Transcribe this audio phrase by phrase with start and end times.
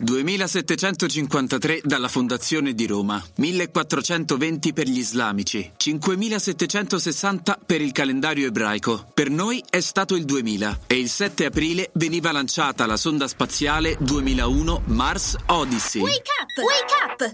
[0.00, 9.06] 2753 dalla Fondazione di Roma, 1420 per gli islamici, 5760 per il calendario ebraico.
[9.12, 13.96] Per noi è stato il 2000 e il 7 aprile veniva lanciata la sonda spaziale
[13.98, 16.00] 2001 Mars Odyssey.
[16.00, 16.64] Wake up!
[16.64, 17.32] Wake up!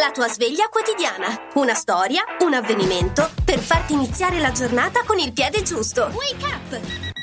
[0.00, 1.50] La tua sveglia quotidiana.
[1.54, 6.10] Una storia, un avvenimento per farti iniziare la giornata con il piede giusto.
[6.14, 7.15] Wake up!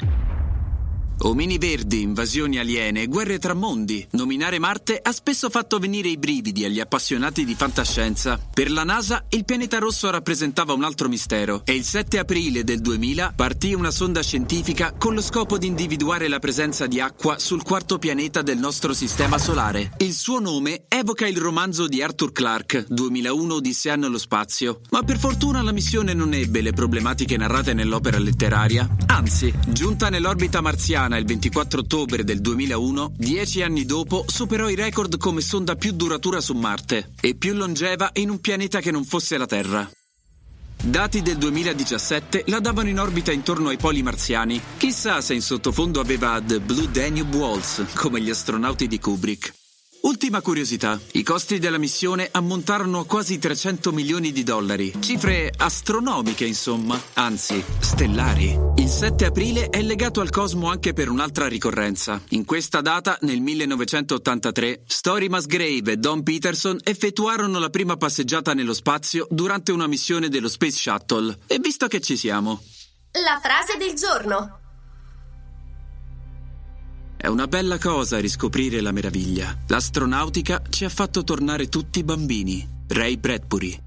[1.26, 4.06] Omini verdi, invasioni aliene, guerre tra mondi.
[4.12, 8.38] Nominare Marte ha spesso fatto venire i brividi agli appassionati di fantascienza.
[8.54, 12.82] Per la NASA il pianeta rosso rappresentava un altro mistero e il 7 aprile del
[12.82, 17.64] 2000 partì una sonda scientifica con lo scopo di individuare la presenza di acqua sul
[17.64, 19.94] quarto pianeta del nostro sistema solare.
[20.00, 25.18] Il suo nome evoca il romanzo di Arthur Clarke, 2001 Odissea nello spazio, ma per
[25.18, 28.94] fortuna la missione non ebbe le problematiche narrate nell'opera letteraria.
[29.08, 35.18] Anzi, giunta nell'orbita marziana il 24 ottobre del 2001, dieci anni dopo, superò i record
[35.18, 39.38] come sonda più duratura su Marte e più longeva in un pianeta che non fosse
[39.38, 39.90] la Terra.
[40.86, 44.62] Dati del 2017 la davano in orbita intorno ai poli marziani.
[44.78, 49.63] Chissà se in sottofondo aveva The Blue Danube Waltz, come gli astronauti di Kubrick.
[50.06, 56.44] Ultima curiosità, i costi della missione ammontarono a quasi 300 milioni di dollari, cifre astronomiche
[56.44, 58.60] insomma, anzi stellari.
[58.76, 62.22] Il 7 aprile è legato al cosmo anche per un'altra ricorrenza.
[62.32, 68.74] In questa data, nel 1983, Story Musgrave e Don Peterson effettuarono la prima passeggiata nello
[68.74, 71.38] spazio durante una missione dello Space Shuttle.
[71.48, 72.62] E visto che ci siamo...
[73.14, 74.63] La frase del giorno.
[77.24, 79.58] È una bella cosa riscoprire la meraviglia.
[79.68, 82.68] L'astronautica ci ha fatto tornare tutti bambini.
[82.90, 83.82] Ray Bradbury.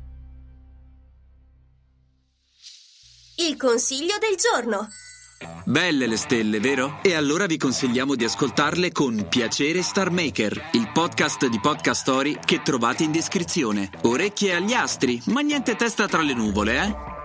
[3.46, 4.88] Il consiglio del giorno.
[5.66, 7.00] Belle le stelle, vero?
[7.02, 12.38] E allora vi consigliamo di ascoltarle con Piacere Star Maker, il podcast di Podcast Story
[12.42, 13.90] che trovate in descrizione.
[14.04, 17.15] Orecchie agli astri, ma niente testa tra le nuvole, eh?